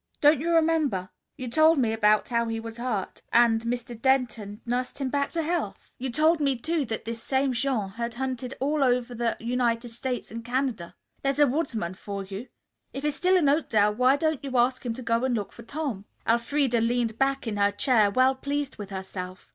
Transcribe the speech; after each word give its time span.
Don't 0.19 0.39
you 0.39 0.49
remember, 0.49 1.11
you 1.37 1.47
told 1.47 1.77
me 1.77 1.93
about 1.93 2.29
how 2.29 2.47
he 2.47 2.59
was 2.59 2.77
hurt 2.77 3.21
and 3.31 3.61
Mr. 3.61 3.95
Denton 4.01 4.59
nursed 4.65 4.97
him 4.99 5.09
back 5.09 5.29
to 5.33 5.43
health! 5.43 5.91
You 5.99 6.09
told 6.09 6.39
me, 6.41 6.57
too, 6.57 6.85
that 6.85 7.05
this 7.05 7.21
same 7.21 7.53
Jean 7.53 7.87
had 7.89 8.15
hunted 8.15 8.55
all 8.59 8.83
over 8.83 9.13
the 9.13 9.37
United 9.39 9.89
States 9.89 10.31
and 10.31 10.43
Canada. 10.43 10.95
There's 11.21 11.37
a 11.37 11.45
woodsman 11.45 11.93
for 11.93 12.23
you! 12.23 12.47
If 12.93 13.03
he's 13.03 13.15
still 13.15 13.37
in 13.37 13.47
Oakdale, 13.47 13.93
why 13.93 14.15
don't 14.15 14.43
you 14.43 14.57
ask 14.57 14.83
him 14.83 14.95
to 14.95 15.03
go 15.03 15.23
and 15.23 15.35
look 15.35 15.53
for 15.53 15.61
Tom?" 15.61 16.05
Elfreda 16.27 16.81
leaned 16.81 17.19
back 17.19 17.45
in 17.45 17.57
her 17.57 17.71
chair, 17.71 18.09
well 18.09 18.33
pleased 18.33 18.79
with 18.79 18.89
herself. 18.89 19.47